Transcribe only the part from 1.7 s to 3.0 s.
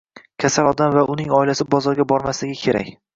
bozorga bormasligi kerak